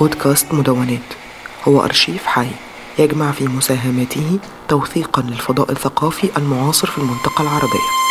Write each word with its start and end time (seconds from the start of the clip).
بودكاست 0.00 0.54
مدونات. 0.54 1.00
هو 1.68 1.84
أرشيف 1.84 2.26
حي 2.26 2.46
يجمع 2.98 3.32
في 3.32 3.48
مساهماته 3.48 4.38
توثيقا 4.68 5.22
للفضاء 5.22 5.72
الثقافي 5.72 6.30
المعاصر 6.36 6.86
في 6.86 6.98
المنطقة 6.98 7.42
العربية. 7.42 8.01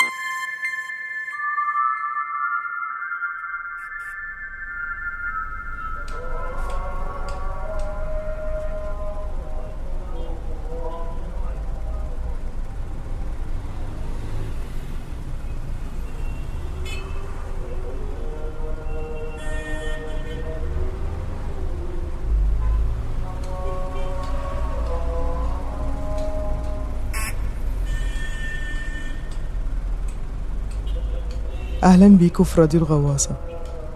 أهلا 32.01 32.17
بيكم 32.17 32.43
في 32.43 32.61
راديو 32.61 32.79
الغواصة. 32.79 33.35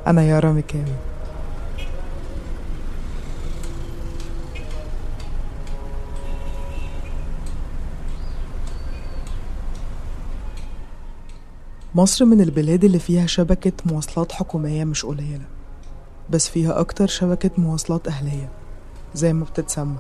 أنا 0.08 0.24
يارا 0.24 0.52
مكاوي 0.52 0.96
مصر 11.96 12.26
من 12.26 12.42
البلاد 12.42 12.84
اللي 12.84 13.00
فيها 13.00 13.26
شبكة 13.26 13.72
مواصلات 13.86 14.32
حكومية 14.32 14.84
مش 14.84 15.06
قليلة 15.06 15.46
بس 16.30 16.50
فيها 16.50 16.80
أكتر 16.80 17.08
شبكة 17.08 17.52
مواصلات 17.58 18.08
أهلية 18.08 18.50
زي 19.16 19.34
ما 19.34 19.46
بتتسمى. 19.46 19.98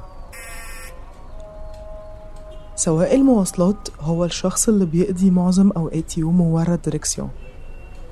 سواق 2.75 3.12
المواصلات 3.12 3.90
هو 4.00 4.25
الشخص 4.25 4.69
اللي 4.69 4.86
بيقضي 4.86 5.30
معظم 5.30 5.72
أوقات 5.72 6.17
يومه 6.17 6.44
ورا 6.44 6.73
الدركسيون 6.73 7.30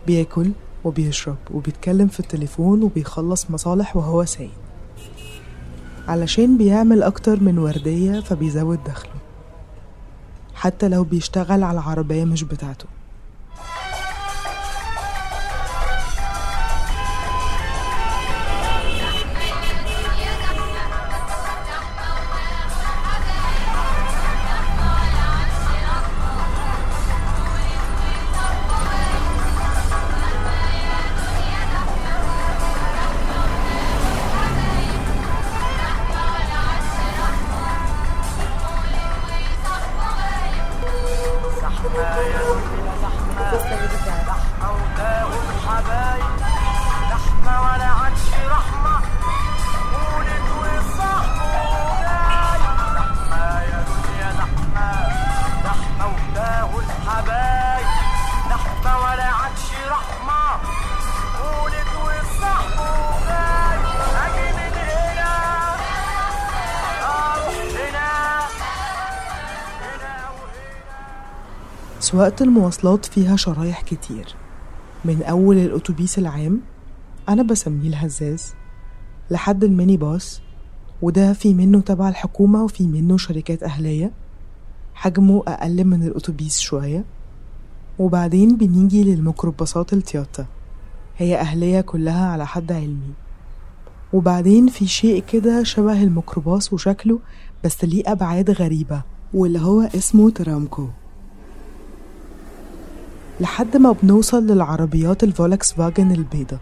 بياكل 0.08 0.52
وبيشرب 0.84 1.38
وبيتكلم 1.52 2.08
في 2.08 2.20
التليفون 2.20 2.84
وبيخلص 2.84 3.52
مصالح 3.52 3.96
وهو 3.96 4.26
سايق. 4.26 4.52
علشان 6.08 6.58
بيعمل 6.58 7.04
أكتر 7.04 7.40
من 7.40 7.58
وردية 7.58 8.20
فبيزود 8.20 8.84
دخله. 8.84 9.14
حتى 10.56 10.90
لو 10.90 11.04
بيشتغل 11.04 11.64
على 11.64 11.80
عربية 11.80 12.24
مش 12.26 12.44
بتاعته. 12.44 12.86
سواقة 72.14 72.44
المواصلات 72.44 73.06
فيها 73.06 73.36
شرايح 73.36 73.82
كتير. 73.82 74.36
من 75.06 75.24
أول 75.24 75.58
الأتوبيس 75.58 76.20
العام 76.20 76.62
أنا 77.30 77.44
بسميه 77.44 77.90
الهزاز 77.90 78.54
لحد 79.32 79.64
الميني 79.64 79.98
باص 79.98 80.42
وده 81.02 81.34
في 81.34 81.54
منه 81.54 81.82
تبع 81.82 82.10
الحكومة 82.10 82.64
وفي 82.64 82.88
منه 82.88 83.18
شركات 83.18 83.64
أهلية. 83.64 84.12
حجمه 84.94 85.44
أقل 85.48 85.84
من 85.84 86.04
الأتوبيس 86.04 86.60
شوية. 86.60 87.06
وبعدين 88.00 88.58
بنيجي 88.58 89.04
للميكروباصات 89.04 89.94
التياتا. 89.94 90.46
هي 91.18 91.40
أهلية 91.40 91.82
كلها 91.82 92.26
على 92.26 92.48
حد 92.48 92.72
علمي. 92.72 93.14
وبعدين 94.14 94.68
في 94.68 94.88
شيء 94.88 95.24
كده 95.32 95.64
شبه 95.64 96.04
الميكروباص 96.04 96.74
وشكله 96.74 97.20
بس 97.64 97.84
ليه 97.84 98.04
أبعاد 98.08 98.52
غريبة 98.52 99.02
واللي 99.34 99.60
هو 99.60 99.82
اسمه 99.82 100.30
ترامكو. 100.30 100.88
لحد 103.40 103.78
ما 103.78 103.92
بنوصل 104.04 104.48
للعربيات 104.48 105.24
الفولكس 105.24 105.74
فاجن 105.74 106.12
البيضة 106.12 106.58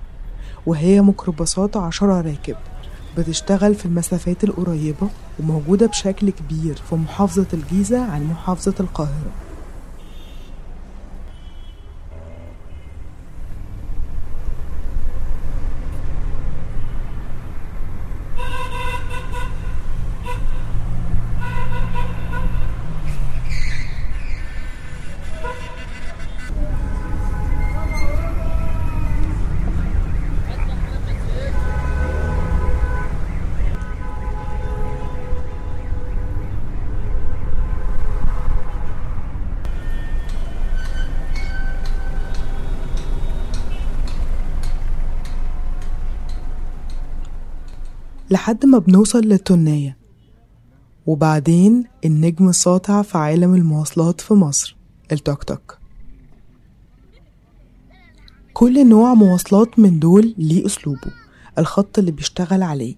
وهي 0.66 1.02
ميكروباصات 1.02 1.78
عشرة 1.78 2.22
راكب 2.22 2.56
بتشتغل 3.18 3.76
في 3.76 3.86
المسافات 3.86 4.44
القريبة 4.44 5.10
وموجودة 5.40 5.88
بشكل 5.88 6.30
كبير 6.30 6.76
في 6.90 6.96
محافظة 6.96 7.46
الجيزة 7.54 8.02
عن 8.12 8.24
محافظة 8.24 8.74
القاهرة. 8.80 9.32
لحد 48.32 48.66
ما 48.66 48.78
بنوصل 48.78 49.20
للتنية. 49.20 49.98
وبعدين 51.06 51.84
النجم 52.06 52.50
الساطع 52.50 53.02
في 53.02 53.18
عالم 53.18 53.56
المواصلات 53.56 54.22
في 54.22 54.34
مصر 54.34 54.78
التوك 55.12 55.44
توك. 55.44 55.78
كل 58.54 58.90
نوع 58.90 59.14
مواصلات 59.14 59.80
من 59.80 60.00
دول 60.00 60.36
ليه 60.38 60.66
أسلوبه 60.66 61.12
الخط 61.58 62.00
اللي 62.00 62.12
بيشتغل 62.12 62.64
عليه 62.64 62.96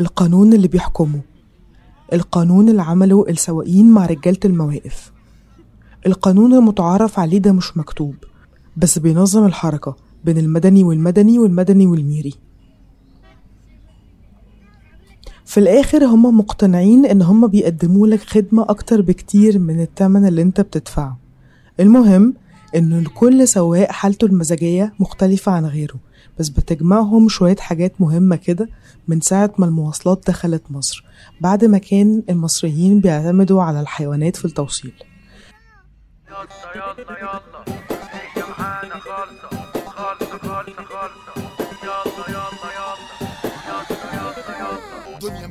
القانون 0.00 0.52
اللي 0.52 0.68
بيحكمه 0.68 1.20
القانون 2.12 2.68
اللي 2.68 2.82
عمله 2.82 3.24
السواقين 3.28 3.90
مع 3.90 4.06
رجالة 4.06 4.38
المواقف. 4.44 5.12
القانون 6.06 6.54
المتعارف 6.54 7.18
عليه 7.18 7.38
ده 7.38 7.52
مش 7.52 7.76
مكتوب 7.76 8.14
بس 8.76 8.98
بينظم 8.98 9.44
الحركة 9.46 9.96
بين 10.24 10.38
المدني 10.38 10.84
والمدني 10.84 11.38
والمدني 11.38 11.86
والميري. 11.86 12.34
في 15.46 15.60
الآخر 15.60 16.04
هم 16.04 16.38
مقتنعين 16.38 17.06
إن 17.06 17.22
هم 17.22 17.46
بيقدموا 17.46 18.06
لك 18.06 18.20
خدمة 18.20 18.62
أكتر 18.68 19.00
بكتير 19.00 19.58
من 19.58 19.80
التمن 19.80 20.26
اللي 20.26 20.42
أنت 20.42 20.60
بتدفعه. 20.60 21.18
المهم 21.80 22.34
إن 22.76 23.04
كل 23.04 23.48
سواق 23.48 23.90
حالته 23.90 24.24
المزاجية 24.24 24.92
مختلفة 25.00 25.52
عن 25.52 25.66
غيره 25.66 25.94
بس 26.38 26.48
بتجمعهم 26.48 27.28
شوية 27.28 27.56
حاجات 27.56 28.00
مهمة 28.00 28.36
كده 28.36 28.68
من 29.08 29.20
ساعة 29.20 29.52
ما 29.58 29.66
المواصلات 29.66 30.22
دخلت 30.26 30.62
مصر 30.70 31.04
بعد 31.40 31.64
ما 31.64 31.78
كان 31.78 32.22
المصريين 32.30 33.00
بيعتمدوا 33.00 33.62
على 33.62 33.80
الحيوانات 33.80 34.36
في 34.36 34.44
التوصيل. 34.44 34.92
يلا 36.28 36.46
يلا 36.76 37.18
يلا. 37.18 37.85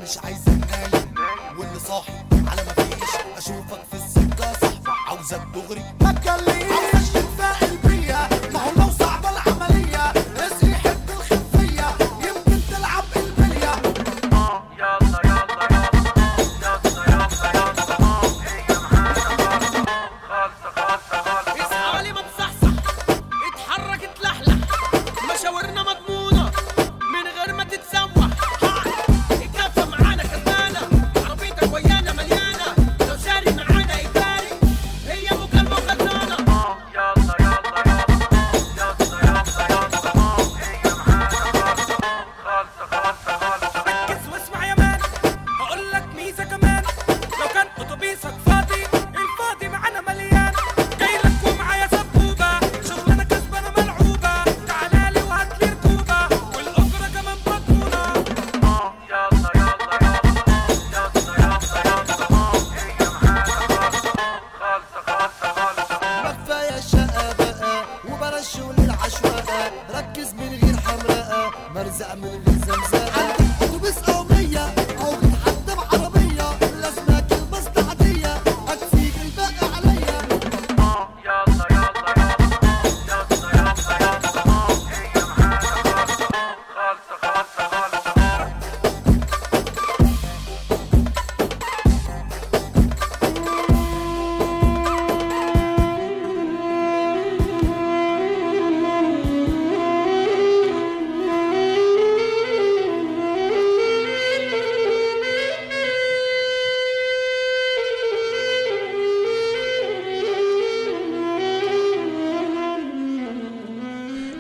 مش 0.06 0.18
عايزة 0.24 0.52
نقالب 0.56 1.18
واللي 1.58 1.80
صاحي 1.80 2.14
على 2.32 2.62
ما 2.64 2.74
فيش 2.74 3.10
أشوفك 3.38 3.82
في 3.92 3.94
السكة 3.98 4.54
صح 4.86 5.10
عاوزك 5.10 5.42
دغري 5.56 5.84
ما 6.02 6.12
تكلمنيش. 6.12 6.95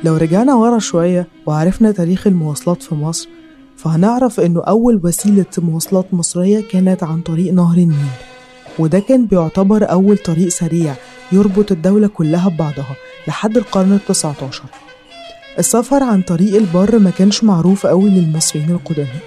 لو 0.06 0.18
رجعنا 0.18 0.54
ورا 0.56 0.80
شوية 0.80 1.28
وعرفنا 1.46 1.92
تاريخ 1.92 2.28
المواصلات 2.28 2.84
في 2.84 2.96
مصر 2.96 3.30
فهنعرف 3.78 4.40
إنه 4.40 4.64
أول 4.64 5.02
وسيلة 5.04 5.46
مواصلات 5.58 6.14
مصرية 6.14 6.64
كانت 6.72 7.04
عن 7.04 7.22
طريق 7.22 7.54
نهر 7.54 7.78
النيل 7.78 8.16
وده 8.80 9.00
كان 9.00 9.26
بيعتبر 9.26 9.92
أول 9.92 10.18
طريق 10.18 10.48
سريع 10.48 10.96
يربط 11.32 11.72
الدولة 11.72 12.08
كلها 12.08 12.50
ببعضها 12.50 12.96
لحد 13.28 13.58
القرن 13.58 13.94
التسعة 13.94 14.36
عشر 14.50 14.64
السفر 15.60 16.04
عن 16.04 16.22
طريق 16.22 16.56
البر 16.56 17.00
ما 17.00 17.10
كانش 17.10 17.44
معروف 17.44 17.86
قوي 17.88 18.10
للمصريين 18.10 18.70
القدماء. 18.72 19.20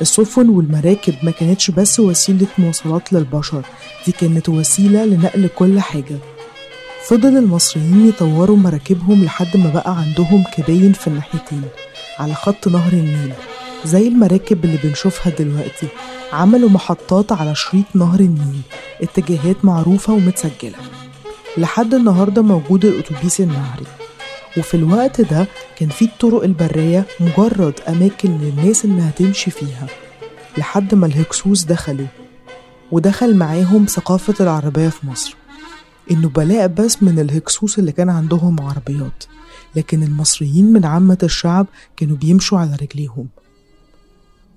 السفن 0.00 0.48
والمراكب 0.48 1.14
ما 1.22 1.30
كانتش 1.30 1.70
بس 1.70 2.00
وسيلة 2.00 2.46
مواصلات 2.58 3.12
للبشر 3.12 3.62
دي 4.06 4.12
كانت 4.12 4.48
وسيلة 4.48 5.04
لنقل 5.04 5.48
كل 5.56 5.80
حاجة. 5.80 6.18
فضل 7.08 7.36
المصريين 7.36 8.08
يطوروا 8.08 8.56
مراكبهم 8.56 9.24
لحد 9.24 9.56
ما 9.56 9.70
بقى 9.70 9.96
عندهم 9.98 10.44
كباين 10.56 10.92
في 10.92 11.06
الناحيتين 11.06 11.62
على 12.18 12.34
خط 12.34 12.68
نهر 12.68 12.92
النيل. 12.92 13.32
زي 13.84 14.08
المراكب 14.08 14.64
اللي 14.64 14.78
بنشوفها 14.84 15.32
دلوقتي 15.38 15.86
عملوا 16.32 16.70
محطات 16.70 17.32
على 17.32 17.54
شريط 17.54 17.84
نهر 17.94 18.20
النيل 18.20 18.60
اتجاهات 19.02 19.64
معروفة 19.64 20.12
ومتسجلة. 20.12 20.78
لحد 21.56 21.94
النهاردة 21.94 22.42
موجود 22.42 22.84
الأتوبيس 22.84 23.40
النهري. 23.40 23.86
وفي 24.58 24.74
الوقت 24.74 25.20
ده 25.20 25.46
كان 25.76 25.88
في 25.88 26.04
الطرق 26.04 26.42
البرية 26.44 27.06
مجرد 27.20 27.74
أماكن 27.88 28.38
للناس 28.38 28.84
إنها 28.84 29.10
تمشي 29.10 29.50
فيها 29.50 29.86
لحد 30.58 30.94
ما 30.94 31.06
الهكسوس 31.06 31.64
دخلوا 31.64 32.06
ودخل 32.92 33.36
معاهم 33.36 33.86
ثقافة 33.86 34.34
العربية 34.40 34.88
في 34.88 35.06
مصر. 35.06 35.36
النبلاء 36.10 36.66
بس 36.66 37.02
من 37.02 37.18
الهكسوس 37.18 37.78
اللي 37.78 37.92
كان 37.92 38.10
عندهم 38.10 38.60
عربيات 38.60 39.24
لكن 39.76 40.02
المصريين 40.02 40.72
من 40.72 40.84
عامة 40.84 41.18
الشعب 41.22 41.66
كانوا 41.96 42.16
بيمشوا 42.16 42.58
على 42.58 42.76
رجليهم. 42.82 43.26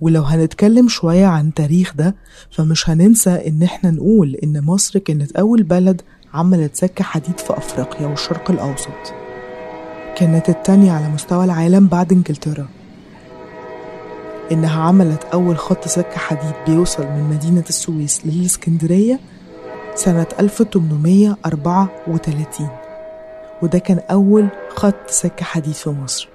ولو 0.01 0.23
هنتكلم 0.23 0.87
شوية 0.87 1.25
عن 1.25 1.53
تاريخ 1.53 1.93
ده 1.95 2.15
فمش 2.51 2.89
هننسى 2.89 3.29
إن 3.47 3.63
إحنا 3.63 3.91
نقول 3.91 4.35
إن 4.35 4.61
مصر 4.63 4.99
كانت 4.99 5.31
أول 5.31 5.63
بلد 5.63 6.01
عملت 6.33 6.75
سكة 6.75 7.03
حديد 7.03 7.39
في 7.39 7.57
أفريقيا 7.57 8.07
والشرق 8.07 8.51
الأوسط. 8.51 9.13
كانت 10.17 10.49
التانية 10.49 10.91
على 10.91 11.09
مستوى 11.09 11.45
العالم 11.45 11.87
بعد 11.87 12.11
إنجلترا. 12.13 12.67
إنها 14.51 14.81
عملت 14.81 15.23
أول 15.23 15.57
خط 15.57 15.87
سكة 15.87 16.17
حديد 16.17 16.53
بيوصل 16.67 17.03
من 17.03 17.23
مدينة 17.35 17.63
السويس 17.69 18.21
للإسكندرية 18.25 19.19
سنة 19.97 20.27
1834 20.39 22.69
وده 23.61 23.79
كان 23.79 23.99
أول 24.11 24.47
خط 24.69 25.09
سكة 25.09 25.45
حديد 25.45 25.73
في 25.73 25.89
مصر. 25.89 26.29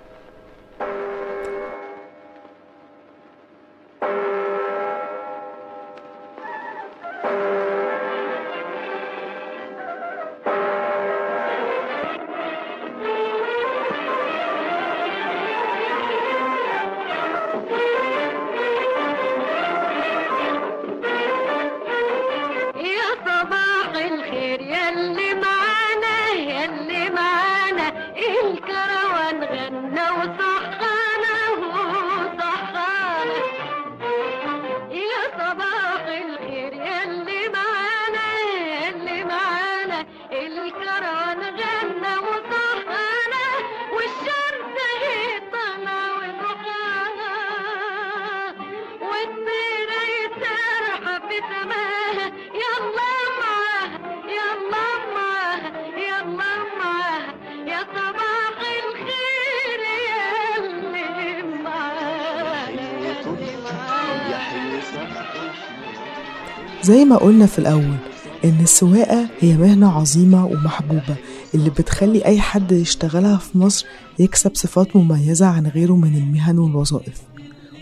زي 66.82 67.04
ما 67.04 67.16
قلنا 67.16 67.46
في 67.46 67.58
الأول 67.58 67.96
إن 68.44 68.58
السواقة 68.60 69.28
هي 69.40 69.56
مهنة 69.56 69.92
عظيمة 69.92 70.46
ومحبوبة 70.46 71.16
اللي 71.54 71.70
بتخلي 71.70 72.24
أي 72.24 72.40
حد 72.40 72.72
يشتغلها 72.72 73.36
في 73.36 73.58
مصر 73.58 73.86
يكسب 74.18 74.50
صفات 74.54 74.96
مميزة 74.96 75.46
عن 75.46 75.66
غيره 75.66 75.92
من 75.96 76.16
المهن 76.16 76.58
والوظائف. 76.58 77.22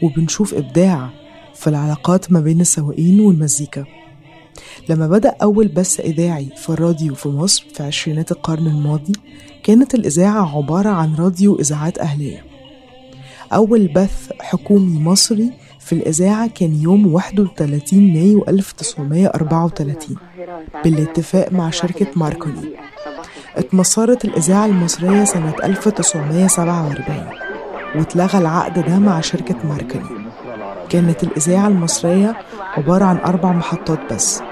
وبنشوف 0.02 0.54
إبداع 0.54 1.11
في 1.54 1.66
العلاقات 1.71 2.33
ما 2.33 2.40
بين 2.40 2.61
السواقين 2.61 3.21
والمزيكا. 3.21 3.85
لما 4.88 5.09
بدأ 5.09 5.37
أول 5.42 5.69
بث 5.69 6.00
إذاعي 6.00 6.49
في 6.57 6.71
الراديو 6.71 7.14
في 7.14 7.28
مصر 7.28 7.64
في 7.75 7.83
عشرينات 7.83 8.33
القرن 8.33 8.66
الماضي 8.66 9.12
كانت 9.62 9.95
الإذاعة 9.95 10.57
عبارة 10.57 10.88
عن 10.88 11.14
راديو 11.14 11.59
إذاعات 11.61 11.99
أهلية. 11.99 12.50
أول 13.52 13.88
بث 13.88 14.30
حكومي 14.40 15.00
مصري 15.00 15.50
في 15.78 15.92
الإذاعة 15.92 16.47
كان 16.49 16.75
يوم 16.83 17.14
31 17.14 18.12
مايو 18.12 18.45
1934 18.49 20.16
بالاتفاق 20.85 21.52
مع 21.52 21.71
شركة 21.71 22.07
ماركوني. 22.16 22.76
اتمصرت 23.57 24.25
الإذاعة 24.25 24.66
المصرية 24.66 25.25
سنة 25.25 25.54
1947 25.64 27.26
واتلغى 27.97 28.38
العقد 28.38 28.87
ده 28.87 28.99
مع 28.99 29.21
شركة 29.21 29.57
ماركوني. 29.69 30.21
كانت 30.88 31.23
الإذاعة 31.23 31.69
المصرية 31.69 32.37
عبارة 32.76 33.04
عن 33.04 33.16
أربع 33.16 33.52
محطات 33.52 34.12
بس. 34.12 34.42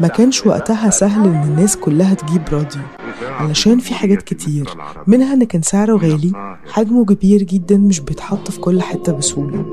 ما 0.00 0.08
كانش 0.08 0.46
وقتها 0.46 0.90
سهل 0.90 1.28
إن 1.28 1.42
الناس 1.42 1.76
كلها 1.76 2.14
تجيب 2.14 2.42
راديو 2.52 2.82
علشان 3.40 3.78
في 3.78 3.94
حاجات 3.94 4.22
كتير 4.22 4.68
منها 5.06 5.34
إن 5.34 5.44
كان 5.44 5.62
سعره 5.62 5.96
غالي 5.96 6.56
حجمه 6.72 7.04
كبير 7.04 7.42
جدا 7.42 7.76
مش 7.76 8.00
بيتحط 8.00 8.50
في 8.50 8.60
كل 8.60 8.82
حتة 8.82 9.12
بسهولة. 9.12 9.64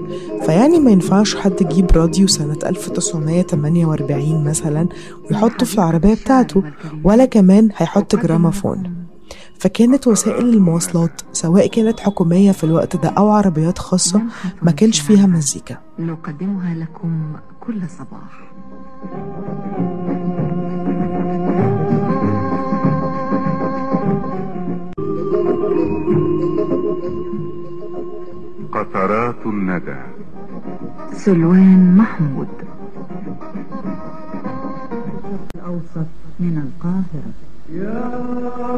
فيعني 0.45 0.79
ما 0.79 0.91
ينفعش 0.91 1.35
حد 1.35 1.61
يجيب 1.61 1.91
راديو 1.91 2.27
سنة 2.27 2.57
1948 2.65 4.43
مثلا 4.43 4.87
ويحطه 5.31 5.65
في 5.65 5.75
العربية 5.75 6.13
بتاعته 6.13 6.63
ولا 7.03 7.25
كمان 7.25 7.69
هيحط 7.77 8.15
جرامافون. 8.15 8.83
فكانت 9.59 10.07
وسائل 10.07 10.49
المواصلات 10.49 11.21
سواء 11.33 11.67
كانت 11.67 11.99
حكومية 11.99 12.51
في 12.51 12.63
الوقت 12.63 12.95
ده 12.95 13.09
أو 13.09 13.29
عربيات 13.29 13.77
خاصة 13.79 14.21
ما 14.61 14.71
كانش 14.71 14.99
فيها 14.99 15.25
مزيكا. 15.27 15.77
نقدمها 15.99 16.75
لكم 16.75 17.33
كل 17.67 17.81
صباح. 17.89 18.45
قطرات 28.71 29.41
الندى. 29.45 30.01
سلوان 31.13 31.97
محمود. 31.97 32.47
الأوسط 35.55 36.09
من 36.39 36.55
القاهرة. 36.65 37.31
يا 37.69 37.99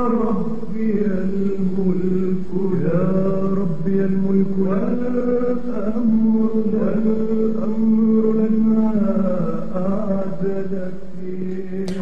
ربي 0.08 0.89
يا 0.89 1.37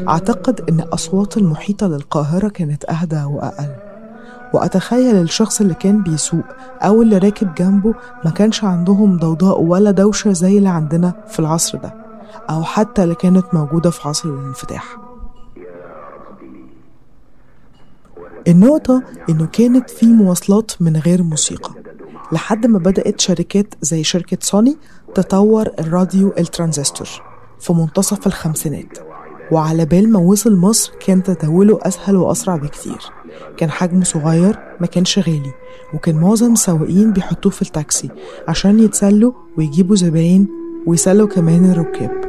أعتقد 0.09 0.69
إن 0.69 0.79
الأصوات 0.79 1.37
المحيطة 1.37 1.87
للقاهرة 1.87 2.47
كانت 2.47 2.89
أهدى 2.89 3.23
وأقل. 3.23 3.75
وأتخيل 4.53 5.15
الشخص 5.15 5.61
اللي 5.61 5.73
كان 5.73 6.03
بيسوق 6.03 6.43
أو 6.81 7.01
اللي 7.01 7.17
راكب 7.17 7.55
جنبه 7.55 7.93
ما 8.25 8.31
كانش 8.31 8.63
عندهم 8.63 9.17
ضوضاء 9.17 9.61
ولا 9.61 9.91
دوشة 9.91 10.31
زي 10.31 10.57
اللي 10.57 10.69
عندنا 10.69 11.13
في 11.27 11.39
العصر 11.39 11.77
ده 11.77 11.93
أو 12.49 12.63
حتى 12.63 13.03
اللي 13.03 13.15
كانت 13.15 13.53
موجودة 13.53 13.89
في 13.89 14.07
عصر 14.07 14.29
الانفتاح. 14.29 14.97
النقطة 18.47 19.03
إنه 19.29 19.45
كانت 19.45 19.89
في 19.89 20.05
مواصلات 20.05 20.71
من 20.79 20.97
غير 20.97 21.23
موسيقى. 21.23 21.71
لحد 22.31 22.65
ما 22.65 22.79
بدأت 22.79 23.19
شركات 23.19 23.73
زي 23.81 24.03
شركة 24.03 24.37
سوني 24.41 24.77
تطور 25.15 25.67
الراديو 25.79 26.33
الترانزستور 26.37 27.07
في 27.59 27.73
منتصف 27.73 28.27
الخمسينات. 28.27 28.97
وعلى 29.51 29.85
بال 29.85 30.11
ما 30.11 30.19
وصل 30.19 30.55
مصر 30.55 30.91
كان 31.05 31.23
تداوله 31.23 31.79
أسهل 31.81 32.15
وأسرع 32.15 32.55
بكتير. 32.55 32.99
كان 33.57 33.71
حجمه 33.71 34.03
صغير 34.03 34.59
ما 34.79 34.87
كانش 34.87 35.19
غالي 35.19 35.53
وكان 35.93 36.15
معظم 36.15 36.53
السواقين 36.53 37.13
بيحطوه 37.13 37.51
في 37.51 37.61
التاكسي 37.61 38.09
عشان 38.47 38.79
يتسلوا 38.79 39.31
ويجيبوا 39.57 39.95
زباين 39.95 40.47
ويسلوا 40.87 41.27
كمان 41.27 41.71
الركاب. 41.71 42.24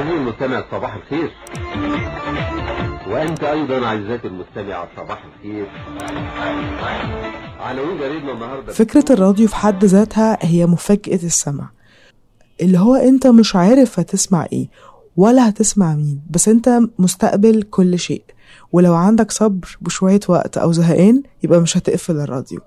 عزيزي 0.00 0.16
المستمع 0.16 0.64
صباح 0.70 0.94
الخير. 0.94 1.30
وأنت 3.08 3.44
أيضا 3.44 3.86
عزيزاتي 3.86 4.28
المستمعة 4.28 4.88
صباح 4.96 5.24
الخير. 5.24 5.66
عناوين 7.60 7.98
جريدنا 7.98 8.32
النهاردة. 8.32 8.72
فكرة 8.72 9.04
الراديو 9.10 9.48
في 9.48 9.56
حد 9.56 9.84
ذاتها 9.84 10.38
هي 10.40 10.66
مفاجأة 10.66 11.14
السمع. 11.14 11.70
اللي 12.60 12.78
هو 12.78 12.94
أنت 12.94 13.26
مش 13.26 13.56
عارف 13.56 13.98
هتسمع 14.00 14.46
إيه 14.52 14.68
ولا 15.16 15.48
هتسمع 15.48 15.94
مين 15.94 16.22
بس 16.30 16.48
أنت 16.48 16.80
مستقبل 16.98 17.62
كل 17.62 17.98
شيء. 17.98 18.24
ولو 18.72 18.94
عندك 18.94 19.30
صبر 19.30 19.78
بشوية 19.80 20.20
وقت 20.28 20.58
أو 20.58 20.72
زهقان 20.72 21.22
يبقى 21.42 21.60
مش 21.60 21.76
هتقفل 21.76 22.20
الراديو. 22.20 22.60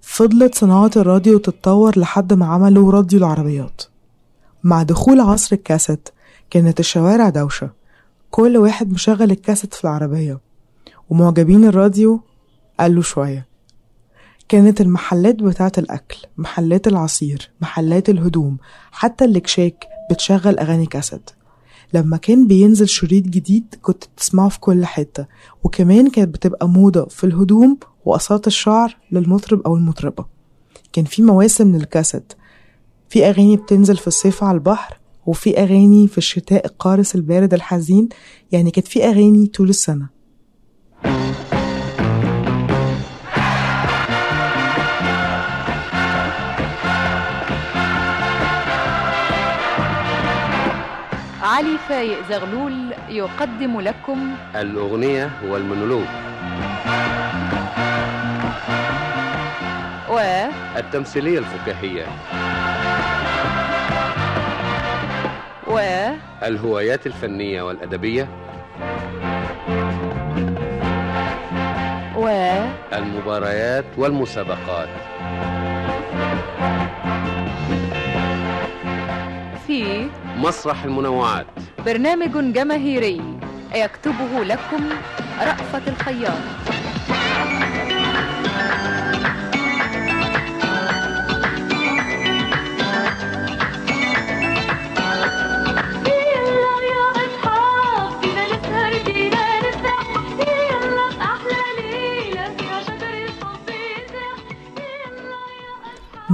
فضلت 0.00 0.54
صناعة 0.54 0.90
الراديو 0.96 1.38
تتطور 1.38 1.98
لحد 1.98 2.32
ما 2.32 2.46
عملوا 2.46 2.92
راديو 2.92 3.18
العربيات. 3.18 3.82
مع 4.64 4.82
دخول 4.82 5.20
عصر 5.20 5.56
الكاسيت 5.56 6.08
كانت 6.50 6.80
الشوارع 6.80 7.28
دوشة. 7.28 7.70
كل 8.30 8.56
واحد 8.56 8.90
مشغل 8.92 9.30
الكاسيت 9.30 9.74
في 9.74 9.84
العربية. 9.84 10.40
ومعجبين 11.10 11.64
الراديو 11.64 12.20
قالوا 12.80 13.02
شوية. 13.02 13.46
كانت 14.48 14.80
المحلات 14.80 15.34
بتاعة 15.34 15.72
الأكل 15.78 16.16
محلات 16.36 16.86
العصير 16.86 17.50
محلات 17.60 18.08
الهدوم 18.08 18.56
حتى 18.92 19.24
الكشاك 19.24 19.86
بتشغل 20.10 20.58
أغاني 20.58 20.86
كاسيت. 20.86 21.30
لما 21.94 22.16
كان 22.16 22.46
بينزل 22.46 22.88
شريط 22.88 23.24
جديد 23.24 23.74
كنت 23.82 24.04
تسمعه 24.16 24.48
في 24.48 24.60
كل 24.60 24.84
حتة. 24.86 25.26
وكمان 25.64 26.10
كانت 26.10 26.34
بتبقى 26.34 26.68
موضة 26.68 27.06
في 27.06 27.24
الهدوم 27.24 27.78
وقصات 28.04 28.46
الشعر 28.46 28.96
للمطرب 29.12 29.60
أو 29.62 29.76
المطربة. 29.76 30.26
كان 30.92 31.04
في 31.04 31.22
مواسم 31.22 31.76
للكاسيت. 31.76 32.32
في 33.08 33.28
أغاني 33.28 33.56
بتنزل 33.56 33.96
في 33.96 34.06
الصيف 34.06 34.44
على 34.44 34.54
البحر 34.54 34.98
وفي 35.26 35.58
أغاني 35.58 36.08
في 36.08 36.18
الشتاء 36.18 36.66
القارس 36.66 37.14
البارد 37.14 37.54
الحزين 37.54 38.08
يعني 38.52 38.70
كانت 38.70 38.88
في 38.88 39.04
أغاني 39.04 39.46
طول 39.46 39.68
السنة. 39.68 40.08
علي 51.42 51.78
فايق 51.88 52.28
زغلول 52.28 52.92
يقدم 53.08 53.80
لكم 53.80 54.34
الأغنية 54.56 55.30
والمونولوج 55.48 56.06
و 60.10 60.18
التمثيلية 60.76 61.38
الفكاهية. 61.38 62.06
و 65.76 65.78
الهوايات 66.42 67.06
الفنية 67.06 67.62
والأدبية. 67.62 68.28
و؟ 72.16 72.28
المباريات 72.92 73.84
والمسابقات. 73.98 74.88
في؟ 79.66 80.08
مسرح 80.36 80.84
المنوعات. 80.84 81.46
برنامج 81.86 82.52
جماهيري 82.52 83.20
يكتبه 83.74 84.44
لكم 84.44 84.88
رأفت 85.40 85.88
الخياط. 85.88 86.65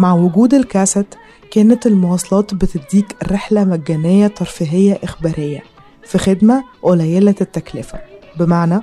مع 0.03 0.13
وجود 0.13 0.55
الكاسيت 0.55 1.15
كانت 1.51 1.87
المواصلات 1.87 2.55
بتديك 2.55 3.17
رحلة 3.33 3.65
مجانية 3.65 4.27
ترفيهية 4.27 4.99
إخبارية 5.03 5.63
في 6.05 6.19
خدمة 6.19 6.65
قليلة 6.83 7.35
التكلفة. 7.41 8.01
بمعنى 8.39 8.81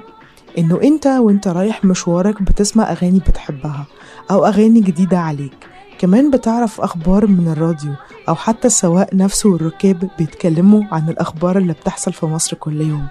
إنه 0.57 0.79
أنت 0.83 1.07
وأنت 1.07 1.47
رايح 1.47 1.85
مشوارك 1.85 2.41
بتسمع 2.41 2.91
أغاني 2.91 3.19
بتحبها 3.19 3.85
أو 4.31 4.45
أغاني 4.45 4.79
جديدة 4.79 5.19
عليك. 5.19 5.67
كمان 5.99 6.31
بتعرف 6.31 6.81
أخبار 6.81 7.27
من 7.27 7.47
الراديو 7.47 7.93
أو 8.29 8.35
حتى 8.35 8.67
السواق 8.67 9.13
نفسه 9.13 9.49
والركاب 9.49 10.09
بيتكلموا 10.17 10.83
عن 10.91 11.09
الأخبار 11.09 11.57
اللي 11.57 11.73
بتحصل 11.73 12.13
في 12.13 12.25
مصر 12.25 12.57
كل 12.57 12.81
يوم. 12.81 13.07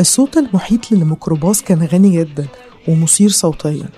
الصوت 0.00 0.36
المحيط 0.36 0.92
للميكروباص 0.92 1.62
كان 1.62 1.82
غني 1.82 2.18
جدا 2.18 2.46
ومثير 2.88 3.28
صوتيا. 3.28 3.88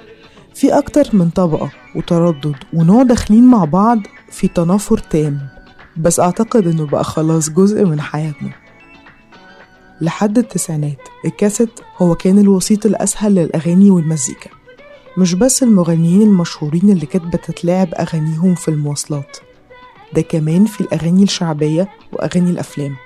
في 0.58 0.78
أكتر 0.78 1.08
من 1.12 1.30
طبقة 1.30 1.70
وتردد 1.94 2.56
ونوع 2.72 3.02
داخلين 3.02 3.44
مع 3.44 3.64
بعض 3.64 3.98
في 4.30 4.48
تنافر 4.48 4.98
تام. 4.98 5.48
بس 5.96 6.20
أعتقد 6.20 6.66
إنه 6.66 6.86
بقى 6.86 7.04
خلاص 7.04 7.50
جزء 7.50 7.84
من 7.84 8.00
حياتنا. 8.00 8.50
لحد 10.00 10.38
التسعينات 10.38 10.98
الكاسيت 11.24 11.70
هو 11.98 12.14
كان 12.14 12.38
الوسيط 12.38 12.86
الأسهل 12.86 13.34
للأغاني 13.34 13.90
والمزيكا. 13.90 14.50
مش 15.18 15.34
بس 15.34 15.62
المغنيين 15.62 16.22
المشهورين 16.22 16.90
اللي 16.90 17.06
كانت 17.06 17.36
بتتلعب 17.36 17.94
أغانيهم 17.94 18.54
في 18.54 18.68
المواصلات 18.68 19.36
ده 20.14 20.22
كمان 20.22 20.64
في 20.64 20.80
الأغاني 20.80 21.22
الشعبية 21.22 21.88
وأغاني 22.12 22.50
الأفلام. 22.50 22.96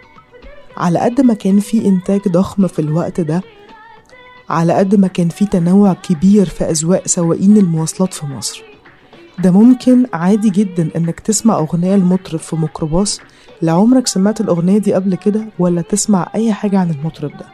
على 0.76 0.98
قد 0.98 1.20
ما 1.20 1.34
كان 1.34 1.60
في 1.60 1.84
إنتاج 1.86 2.20
ضخم 2.28 2.66
في 2.66 2.78
الوقت 2.78 3.20
ده 3.20 3.42
على 4.50 4.72
قد 4.72 4.94
ما 4.94 5.08
كان 5.08 5.28
في 5.28 5.46
تنوع 5.46 5.92
كبير 5.92 6.46
في 6.48 6.64
أذواق 6.64 7.06
سواقين 7.06 7.56
المواصلات 7.56 8.14
في 8.14 8.26
مصر. 8.26 8.62
ده 9.38 9.50
ممكن 9.50 10.06
عادي 10.12 10.50
جدا 10.50 10.88
إنك 10.96 11.20
تسمع 11.20 11.58
أغنية 11.58 11.94
المطرب 11.94 12.40
في 12.40 12.56
ميكروباص. 12.56 13.20
لا 13.62 13.72
عمرك 13.72 14.06
سمعت 14.06 14.40
الأغنية 14.40 14.78
دي 14.78 14.94
قبل 14.94 15.14
كده 15.14 15.44
ولا 15.58 15.82
تسمع 15.82 16.28
أي 16.34 16.52
حاجة 16.52 16.78
عن 16.78 16.90
المطرب 16.90 17.30
ده. 17.30 17.46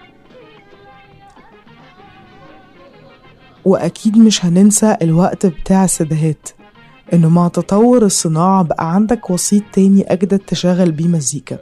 وأكيد 3.64 4.18
مش 4.18 4.44
هننسى 4.44 4.96
الوقت 5.02 5.46
بتاع 5.46 5.84
السداهات 5.84 6.48
إنه 7.12 7.28
مع 7.28 7.48
تطور 7.48 8.02
الصناعة 8.04 8.62
بقى 8.62 8.94
عندك 8.94 9.30
وسيط 9.30 9.62
تاني 9.72 10.12
أجدد 10.12 10.38
تشغل 10.38 10.92
بيه 10.92 11.08
مزيكا. 11.08 11.58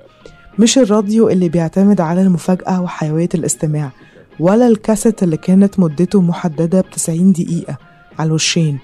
مش 0.58 0.78
الراديو 0.78 1.28
اللي 1.28 1.48
بيعتمد 1.48 2.00
على 2.00 2.22
المفاجأة 2.22 2.82
وحيوية 2.82 3.28
الاستماع. 3.34 3.90
ولا 4.40 4.66
الكاسيت 4.68 5.22
اللي 5.22 5.36
كانت 5.36 5.78
مدته 5.80 6.20
محددة 6.20 6.80
بتسعين 6.80 7.32
دقيقة 7.32 7.76
على 8.18 8.26
الوشين. 8.26 8.78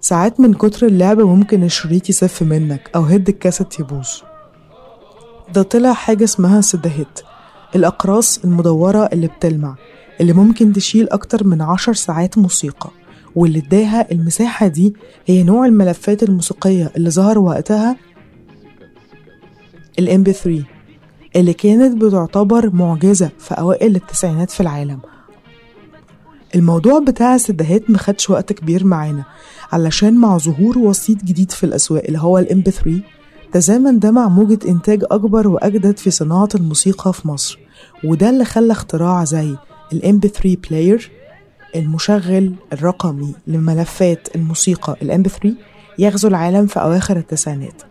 ساعات 0.00 0.40
من 0.40 0.54
كتر 0.54 0.86
اللعب 0.86 1.20
ممكن 1.20 1.64
الشريط 1.64 2.08
يسف 2.08 2.42
منك 2.42 2.90
أو 2.96 3.02
هد 3.02 3.28
الكاسيت 3.28 3.80
يبوظ. 3.80 4.08
ده 5.54 5.62
طلع 5.62 5.92
حاجة 5.92 6.24
اسمها 6.24 6.60
سداهات 6.60 7.20
الأقراص 7.76 8.38
المدورة 8.44 9.08
اللي 9.12 9.26
بتلمع 9.26 9.76
اللي 10.20 10.32
ممكن 10.32 10.72
تشيل 10.72 11.08
أكتر 11.10 11.44
من 11.46 11.62
عشر 11.62 11.92
ساعات 11.92 12.38
موسيقى 12.38 12.90
واللي 13.34 13.58
اداها 13.58 14.12
المساحة 14.12 14.66
دي 14.66 14.94
هي 15.26 15.42
نوع 15.42 15.66
الملفات 15.66 16.22
الموسيقية 16.22 16.90
اللي 16.96 17.10
ظهر 17.10 17.38
وقتها 17.38 17.96
ال 19.98 20.24
MP3 20.24 20.48
اللي 21.36 21.52
كانت 21.52 22.04
بتعتبر 22.04 22.70
معجزة 22.74 23.30
في 23.38 23.54
أوائل 23.54 23.96
التسعينات 23.96 24.50
في 24.50 24.60
العالم. 24.60 24.98
الموضوع 26.54 26.98
بتاع 26.98 27.34
السداهات 27.34 27.90
مخدش 27.90 28.30
وقت 28.30 28.52
كبير 28.52 28.84
معانا 28.84 29.24
علشان 29.72 30.14
مع 30.18 30.38
ظهور 30.38 30.78
وسيط 30.78 31.24
جديد 31.24 31.50
في 31.50 31.64
الأسواق 31.64 32.02
اللي 32.06 32.18
هو 32.18 32.38
ال 32.38 32.62
MP3 32.64 32.90
تزامن 33.52 33.98
ده 33.98 34.10
مع 34.10 34.28
موجة 34.28 34.58
إنتاج 34.68 35.04
أكبر 35.10 35.48
وأجدد 35.48 35.98
في 35.98 36.10
صناعة 36.10 36.48
الموسيقى 36.54 37.12
في 37.12 37.28
مصر. 37.28 37.58
وده 38.04 38.30
اللي 38.30 38.44
خلى 38.44 38.72
اختراع 38.72 39.24
زي 39.24 39.56
ال 39.92 40.20
MP3 40.20 40.46
بلاير 40.68 41.10
المشغل 41.76 42.54
الرقمي 42.72 43.34
لملفات 43.46 44.28
الموسيقى 44.36 44.96
ال 45.02 45.24
MP3 45.24 45.48
يغزو 45.98 46.28
العالم 46.28 46.66
في 46.66 46.80
أواخر 46.80 47.16
التسعينات. 47.16 47.82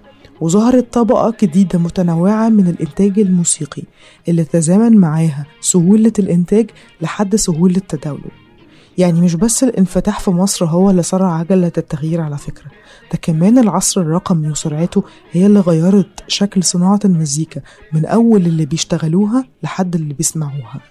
وظهرت 0.42 0.94
طبقة 0.94 1.34
جديدة 1.42 1.80
متنوعة 1.80 2.50
من 2.50 2.68
الإنتاج 2.68 3.20
الموسيقي 3.20 3.84
اللي 4.30 4.44
تزامن 4.44 4.98
معاها 4.98 5.46
سهولة 5.62 6.14
الإنتاج 6.20 6.70
لحد 7.02 7.36
سهولة 7.36 7.80
تداوله 7.90 8.32
يعني 8.98 9.22
مش 9.22 9.36
بس 9.36 9.64
الانفتاح 9.64 10.20
في 10.20 10.32
مصر 10.32 10.66
هو 10.66 10.90
اللي 10.90 11.04
سرع 11.04 11.34
عجلة 11.34 11.72
التغيير 11.78 12.22
على 12.22 12.38
فكرة 12.38 12.66
ده 13.12 13.18
كمان 13.22 13.58
العصر 13.58 14.02
الرقمي 14.02 14.50
وسرعته 14.50 15.04
هي 15.32 15.46
اللي 15.46 15.60
غيرت 15.60 16.24
شكل 16.28 16.64
صناعة 16.64 17.00
المزيكا 17.06 17.62
من 17.94 18.06
أول 18.06 18.42
اللي 18.46 18.66
بيشتغلوها 18.66 19.46
لحد 19.64 19.96
اللي 19.96 20.14
بيسمعوها. 20.14 20.82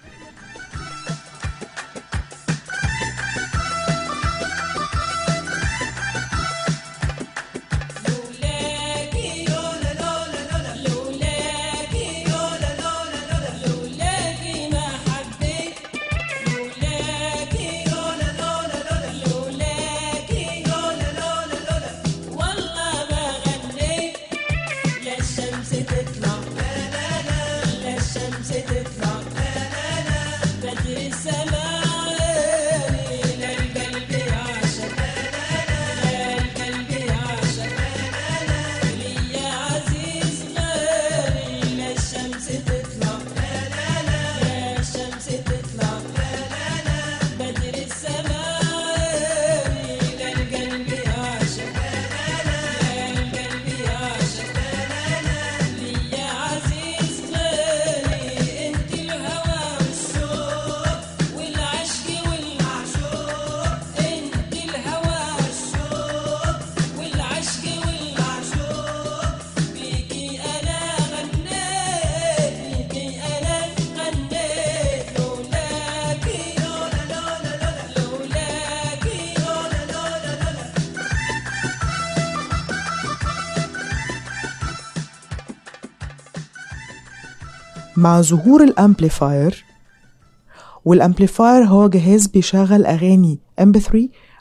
مع 88.01 88.21
ظهور 88.21 88.63
ال 88.63 88.73
amplifier 88.73 89.65
وال 90.85 90.99
amplifier 90.99 91.63
هو 91.63 91.89
جهاز 91.89 92.27
بيشغل 92.27 92.85
أغاني 92.85 93.39
MP3 93.61 93.97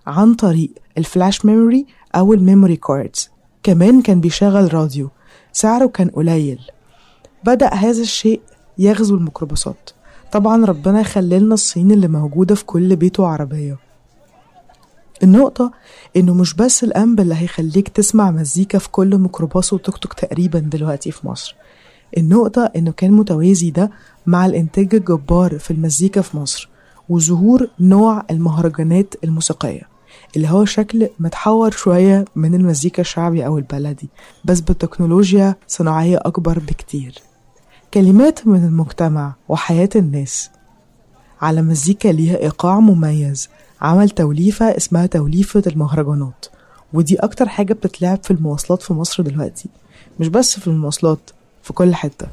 عن 0.07 0.35
طريق 0.35 0.71
ال 0.99 1.06
flash 1.06 1.45
memory 1.45 1.87
أو 2.15 2.35
ال 2.35 2.41
memory 2.41 2.77
cards. 2.77 3.31
كمان 3.63 4.03
كان 4.03 4.21
بيشغل 4.21 4.75
راديو. 4.75 5.11
سعره 5.53 5.87
كان 5.87 6.09
قليل. 6.09 6.61
بدأ 7.45 7.75
هذا 7.75 8.03
الشيء 8.03 8.41
يغزو 8.79 9.17
الميكروباصات. 9.17 9.91
طبعا 10.33 10.65
ربنا 10.65 11.01
يخللنا 11.01 11.55
الصين 11.55 11.91
اللي 11.91 12.09
موجودة 12.09 12.55
في 12.55 12.65
كل 12.65 12.97
بيت 12.97 13.21
وعربية. 13.21 13.79
النقطة 15.23 15.73
إنه 16.17 16.35
مش 16.35 16.55
بس 16.55 16.85
ال 16.85 16.94
amp 16.94 17.21
اللي 17.21 17.35
هيخليك 17.35 17.89
تسمع 17.89 18.31
مزيكا 18.31 18.79
في 18.79 18.89
كل 18.89 19.19
ميكروباص 19.19 19.73
وتوك 19.73 19.97
توك 19.97 20.13
تقريبا 20.13 20.59
دلوقتي 20.59 21.11
في 21.11 21.27
مصر. 21.27 21.57
النقطة 22.19 22.71
إنه 22.77 22.93
كان 22.93 23.13
متوازي 23.13 23.71
ده 23.71 23.91
مع 24.27 24.47
الإنتاج 24.47 24.95
الجبار 24.95 25.59
في 25.59 25.71
المزيكا 25.71 26.21
في 26.21 26.37
مصر 26.37 26.69
وظهور 27.09 27.69
نوع 27.81 28.23
المهرجانات 28.31 29.15
الموسيقية 29.25 29.83
اللي 30.37 30.49
هو 30.49 30.65
شكل 30.65 31.09
متحور 31.21 31.71
شوية 31.71 32.25
من 32.37 32.55
المزيكا 32.55 33.01
الشعبي 33.01 33.47
أو 33.47 33.59
البلدي 33.59 34.09
بس 34.45 34.61
بتكنولوجيا 34.61 35.55
صناعية 35.69 36.17
أكبر 36.25 36.59
بكتير. 36.59 37.15
كلمات 37.95 38.47
من 38.47 38.65
المجتمع 38.65 39.35
وحياة 39.49 39.89
الناس 39.97 40.51
على 41.41 41.63
مزيكا 41.63 42.09
ليها 42.09 42.37
إيقاع 42.39 42.81
مميز 42.81 43.49
عمل 43.81 44.11
توليفة 44.11 44.67
اسمها 44.77 45.07
توليفة 45.07 45.63
المهرجانات 45.67 46.47
ودي 46.93 47.17
أكتر 47.17 47.49
حاجة 47.49 47.73
بتتلعب 47.73 48.19
في 48.23 48.31
المواصلات 48.31 48.83
في 48.83 48.93
مصر 48.95 49.23
دلوقتي 49.23 49.69
مش 50.21 50.29
بس 50.29 50.59
في 50.61 50.67
المواصلات 50.69 51.31
في 51.63 51.73
كل 51.73 51.95
حتة. 51.95 52.27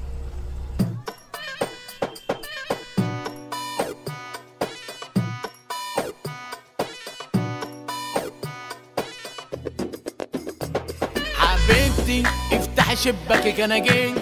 حبيبتي 11.36 12.24
افتحي 12.52 12.96
شباكك 12.96 13.60
أنا 13.60 13.78
جيت. 13.78 14.16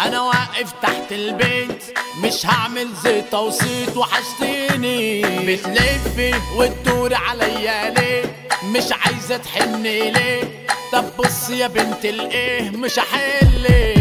أنا 0.00 0.20
واقف 0.20 0.72
تحت 0.82 1.12
البيت. 1.12 1.98
مش 2.24 2.46
هعمل 2.46 2.88
زيت 3.04 3.34
وصيت 3.34 3.96
وحشتيني. 3.96 5.22
بتلفي 5.22 6.34
وتدوري 6.56 7.14
عليا 7.14 7.90
ليه؟ 7.90 8.22
مش 8.64 8.84
عايزة 8.92 9.36
تحني 9.36 10.10
ليه؟ 10.10 10.66
طب 10.92 11.04
بص 11.18 11.50
يا 11.50 11.66
بنت 11.66 12.04
الإيه 12.04 12.70
مش 12.70 12.98
هحلك 12.98 13.91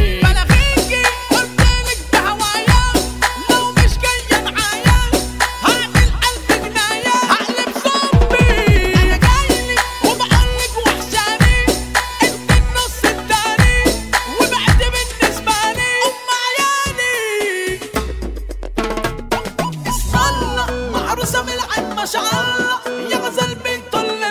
بالعين 22.01 22.05
ما 22.05 22.05
شاء 22.05 22.21
الله 22.21 23.09
يا 23.11 23.17
غزل 23.17 23.55
بنت 23.55 23.95
الطلة 23.95 24.27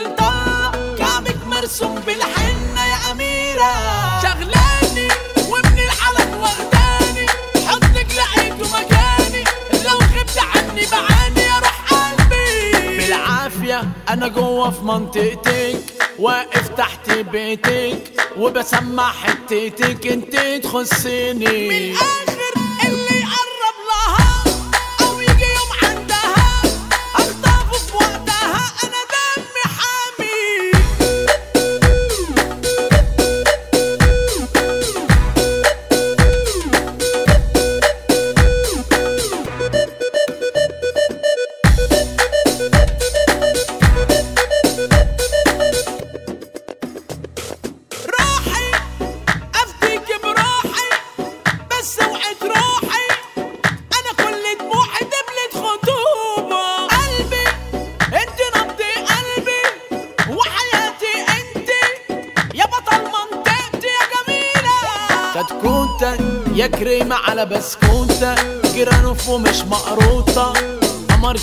كعبك 0.98 1.46
مرسوم 1.46 1.94
بالحنة 1.94 2.86
يا 2.86 3.10
أميرة. 3.12 3.72
شغلاني 4.22 5.08
ومن 5.48 5.78
العلم 5.78 6.40
واخداني 6.40 7.26
حضنك 7.68 8.06
لقيته 8.16 8.68
مكاني 8.78 9.44
لو 9.84 9.96
غبت 9.98 10.38
عني 10.38 10.86
بعاني 10.92 11.40
يا 11.40 11.58
روح 11.58 11.92
قلبي. 11.92 12.98
بالعافية 12.98 13.82
أنا 14.08 14.28
جوه 14.28 14.70
في 14.70 14.82
منطقتك 14.84 15.80
واقف 16.18 16.68
تحت 16.68 17.10
بيتك 17.10 18.12
وبسمع 18.36 19.12
حتتك 19.12 20.06
انت 20.06 20.64
تخصني. 20.64 21.68
من 21.68 21.76
الآخر 21.76 22.39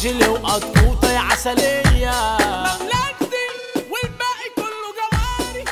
جيلي 0.07 0.27
وقطوطة 0.27 1.11
يا 1.11 1.19
عسلية. 1.19 2.11
مملكتي 2.39 3.47
والباقي 3.91 4.47
كله 4.55 4.87
جواري. 4.99 5.63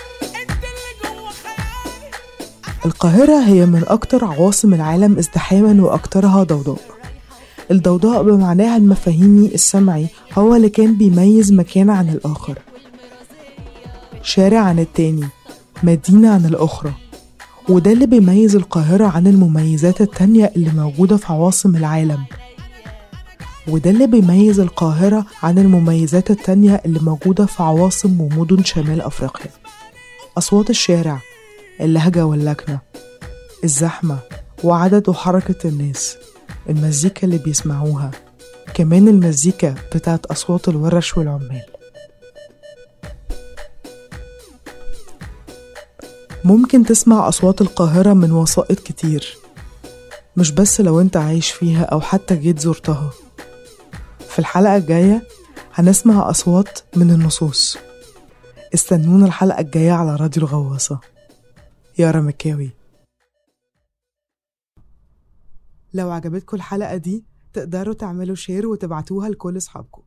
انت 0.41 0.51
اللي 0.51 0.91
جوه 1.03 1.29
خيالي. 1.29 2.11
القاهرة 2.85 3.39
هي 3.45 3.65
من 3.65 3.83
أكتر 3.87 4.25
عواصم 4.25 4.73
العالم 4.73 5.17
ازدحاما 5.17 5.83
وأكترها 5.83 6.43
ضوضاء. 6.43 6.79
الضوضاء 7.71 8.23
بمعناها 8.23 8.77
المفاهيمي 8.77 9.47
السمعي 9.53 10.07
هو 10.33 10.55
اللي 10.55 10.69
كان 10.69 10.97
بيميز 10.97 11.53
مكان 11.53 11.89
عن 11.89 12.09
الآخر. 12.09 12.59
شارع 14.21 14.59
عن 14.59 14.79
التاني 14.79 15.27
مدينة 15.83 16.33
عن 16.33 16.45
الأخرى. 16.45 16.93
وده 17.69 17.91
اللي 17.91 18.05
بيميز 18.05 18.55
القاهرة 18.55 19.07
عن 19.07 19.27
المميزات 19.27 20.01
التانية 20.01 20.51
اللي 20.55 20.69
موجودة 20.69 21.17
في 21.17 21.25
عواصم 21.33 21.75
العالم. 21.75 22.25
وده 23.67 23.89
اللي 23.89 24.07
بيميز 24.07 24.59
القاهرة 24.59 25.25
عن 25.43 25.59
المميزات 25.59 26.31
التانية 26.31 26.81
اللي 26.85 26.99
موجودة 26.99 27.45
في 27.45 27.63
عواصم 27.63 28.21
ومدن 28.21 28.63
شمال 28.63 29.01
أفريقيا. 29.01 29.51
أصوات 30.37 30.69
الشارع 30.69 31.19
اللهجة 31.81 32.25
واللكنة 32.25 32.79
الزحمة 33.63 34.19
وعدد 34.63 35.09
وحركة 35.09 35.67
الناس 35.69 36.17
المزيكا 36.69 37.23
اللي 37.23 37.37
بيسمعوها 37.37 38.11
كمان 38.73 39.07
المزيكا 39.07 39.75
بتاعت 39.95 40.25
أصوات 40.25 40.67
الورش 40.69 41.17
والعمال. 41.17 41.61
ممكن 46.43 46.85
تسمع 46.85 47.27
أصوات 47.27 47.61
القاهرة 47.61 48.13
من 48.13 48.31
وسائط 48.31 48.79
كتير 48.79 49.37
مش 50.37 50.51
بس 50.51 50.81
لو 50.81 51.01
انت 51.01 51.17
عايش 51.17 51.51
فيها 51.51 51.83
أو 51.83 52.01
حتى 52.01 52.35
جيت 52.35 52.59
زرتها. 52.59 53.09
في 54.35 54.39
الحلقة 54.39 54.75
الجاية 54.75 55.27
هنسمع 55.73 56.29
أصوات 56.29 56.79
من 56.95 57.11
النصوص. 57.11 57.77
استنونا 58.73 59.25
الحلقة 59.25 59.59
الجاية 59.59 59.91
على 59.91 60.15
راديو 60.15 60.43
الغواصة. 60.43 60.99
يارا 61.99 62.21
مكاوي 62.21 62.69
لو 65.93 66.11
عجبتكم 66.11 66.57
الحلقة 66.57 66.97
دي 66.97 67.25
تقدروا 67.53 67.93
تعملوا 67.93 68.35
share 68.35 68.67
وتبعتوها 68.67 69.29
لكل 69.29 69.57
أصحابكم. 69.57 70.01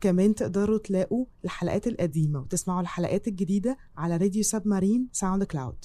كمان 0.00 0.34
تقدروا 0.34 0.78
تلاقوا 0.78 1.26
الحلقات 1.44 1.86
القديمة 1.86 2.40
وتسمعوا 2.40 2.80
الحلقات 2.80 3.28
الجديدة 3.28 3.76
على 3.96 4.16
راديو 4.16 4.42
Submarine 4.42 5.08
SoundCloud. 5.12 5.84